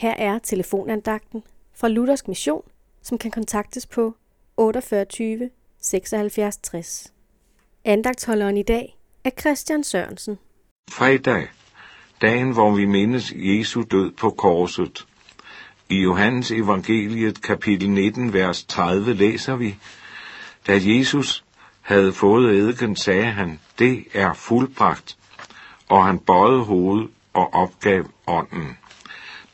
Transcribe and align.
Her 0.00 0.14
er 0.18 0.38
telefonandagten 0.38 1.42
fra 1.74 1.88
Luthersk 1.88 2.28
Mission, 2.28 2.62
som 3.02 3.18
kan 3.18 3.30
kontaktes 3.30 3.86
på 3.86 4.14
48 4.56 5.50
76 5.80 6.56
60. 6.56 7.12
Andagtholderen 7.84 8.56
i 8.56 8.62
dag 8.62 8.98
er 9.24 9.30
Christian 9.40 9.84
Sørensen. 9.84 10.38
Fredag, 10.90 11.48
dagen 12.20 12.52
hvor 12.52 12.70
vi 12.70 12.84
mindes 12.84 13.32
Jesu 13.36 13.82
død 13.90 14.12
på 14.12 14.30
korset. 14.30 15.06
I 15.88 16.02
Johannes 16.02 16.50
evangeliet 16.50 17.42
kapitel 17.42 17.90
19, 17.90 18.32
vers 18.32 18.64
30 18.64 19.14
læser 19.14 19.56
vi, 19.56 19.76
Da 20.66 20.78
Jesus 20.82 21.44
havde 21.80 22.12
fået 22.12 22.54
eddike, 22.54 22.96
sagde 22.96 23.24
han, 23.24 23.60
det 23.78 24.04
er 24.14 24.32
fuldbragt, 24.32 25.18
og 25.88 26.06
han 26.06 26.18
bøjede 26.18 26.64
hovedet 26.64 27.10
og 27.32 27.54
opgav 27.54 28.04
ånden. 28.26 28.76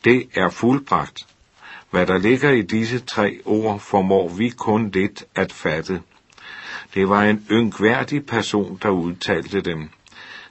Det 0.07 0.29
er 0.35 0.49
fuldbragt. 0.49 1.27
Hvad 1.91 2.05
der 2.07 2.17
ligger 2.17 2.51
i 2.51 2.61
disse 2.61 2.99
tre 2.99 3.39
ord, 3.45 3.79
formår 3.79 4.29
vi 4.29 4.49
kun 4.49 4.91
lidt 4.91 5.23
at 5.35 5.51
fatte. 5.51 6.01
Det 6.93 7.09
var 7.09 7.23
en 7.23 7.45
ynkværdig 7.51 8.25
person, 8.25 8.79
der 8.81 8.89
udtalte 8.89 9.61
dem. 9.61 9.89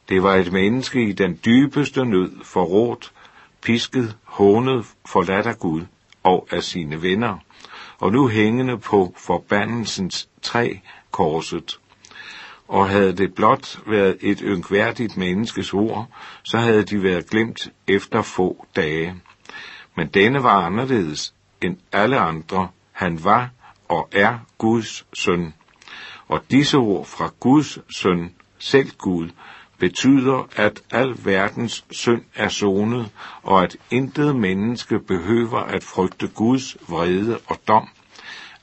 Det 0.09 0.23
var 0.23 0.35
et 0.35 0.53
menneske 0.53 1.09
i 1.09 1.13
den 1.13 1.41
dybeste 1.45 2.05
nød, 2.05 2.33
forrådt, 2.45 3.13
pisket, 3.63 4.17
hånet, 4.25 4.87
forladt 5.07 5.47
af 5.47 5.59
Gud 5.59 5.83
og 6.23 6.49
af 6.51 6.63
sine 6.63 7.03
venner, 7.03 7.39
og 7.99 8.13
nu 8.13 8.29
hængende 8.29 8.79
på 8.79 9.15
forbandelsens 9.17 10.29
træ 10.43 10.75
korset. 11.11 11.81
Og 12.69 12.89
havde 12.89 13.17
det 13.17 13.35
blot 13.35 13.79
været 13.87 14.17
et 14.21 14.39
ynkværdigt 14.43 15.17
menneskes 15.17 15.75
ord, 15.75 16.07
så 16.45 16.59
havde 16.59 16.83
de 16.83 17.03
været 17.03 17.31
glemt 17.31 17.73
efter 17.89 18.23
få 18.23 18.67
dage. 18.77 19.15
Men 19.97 20.07
denne 20.07 20.43
var 20.43 20.67
anderledes 20.67 21.35
end 21.61 21.77
alle 21.93 22.19
andre. 22.19 22.69
Han 22.93 23.25
var 23.25 23.51
og 23.89 24.09
er 24.13 24.39
Guds 24.59 25.07
søn. 25.15 25.55
Og 26.29 26.41
disse 26.51 26.77
ord 26.77 27.07
fra 27.07 27.31
Guds 27.41 27.79
søn, 27.97 28.35
selv 28.59 28.91
Gud, 28.99 29.29
betyder, 29.79 30.49
at 30.57 30.83
al 30.91 31.25
verdens 31.25 31.85
synd 31.91 32.23
er 32.35 32.49
sonet, 32.49 33.11
og 33.43 33.63
at 33.63 33.77
intet 33.91 34.37
menneske 34.37 34.99
behøver 34.99 35.59
at 35.59 35.85
frygte 35.85 36.29
Guds 36.29 36.77
vrede 36.89 37.39
og 37.47 37.59
dom, 37.69 37.89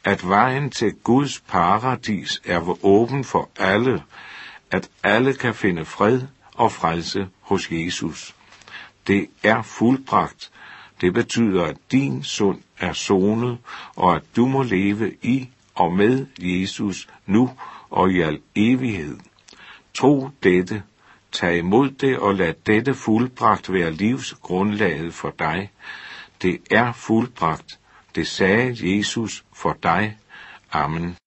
at 0.04 0.28
vejen 0.30 0.70
til 0.70 0.94
Guds 1.04 1.40
paradis 1.40 2.42
er 2.46 2.86
åben 2.86 3.24
for 3.24 3.50
alle, 3.60 4.04
at 4.72 4.90
alle 5.04 5.34
kan 5.34 5.54
finde 5.54 5.86
fred 5.86 6.22
og 6.56 6.72
frelse 6.72 7.28
hos 7.42 7.72
Jesus. 7.72 8.36
Det 9.08 9.28
er 9.44 9.62
fuldbragt. 9.62 10.52
Det 11.02 11.14
betyder, 11.14 11.64
at 11.66 11.78
din 11.92 12.24
sund 12.24 12.62
er 12.80 12.94
sonet, 12.94 13.58
og 13.96 14.16
at 14.16 14.24
du 14.36 14.46
må 14.46 14.64
leve 14.64 15.14
i 15.22 15.50
og 15.76 15.94
med 15.94 16.26
Jesus 16.40 17.08
nu 17.26 17.50
og 17.90 18.12
i 18.12 18.22
al 18.22 18.40
evighed. 18.56 19.18
Tro 19.94 20.30
dette, 20.44 20.84
tag 21.32 21.58
imod 21.58 21.90
det 21.90 22.20
og 22.20 22.36
lad 22.36 22.54
dette 22.66 22.94
fuldbragt 22.94 23.74
være 23.74 23.92
livsgrundlaget 23.92 25.14
for 25.14 25.34
dig. 25.40 25.72
Det 26.42 26.60
er 26.72 26.94
fuldbragt. 26.94 27.80
Det 28.16 28.28
sagde 28.28 28.96
Jesus 28.96 29.44
for 29.54 29.78
dig. 29.84 30.18
Amen. 30.72 31.18